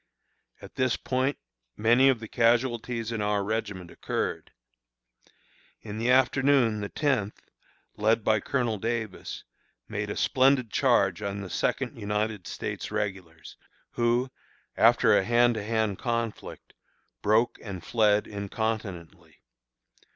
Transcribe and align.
At 0.63 0.73
this 0.77 0.97
point 0.97 1.37
many 1.77 2.09
of 2.09 2.19
the 2.19 2.27
casualties 2.27 3.11
in 3.11 3.21
our 3.21 3.43
regiment 3.43 3.91
occurred. 3.91 4.49
In 5.81 5.99
the 5.99 6.09
afternoon 6.09 6.79
the 6.81 6.89
Tenth, 6.89 7.51
led 7.97 8.23
by 8.23 8.39
Colonel 8.39 8.79
Davis, 8.79 9.43
made 9.87 10.09
a 10.09 10.17
splendid 10.17 10.71
charge 10.71 11.21
on 11.21 11.41
the 11.41 11.51
Second 11.51 11.99
United 11.99 12.47
States 12.47 12.89
Regulars, 12.89 13.57
who, 13.91 14.31
after 14.75 15.15
a 15.15 15.23
hand 15.23 15.53
to 15.53 15.63
hand 15.63 15.99
conflict, 15.99 16.73
broke 17.21 17.59
and 17.61 17.83
fled 17.85 18.25
incontinently. 18.25 19.43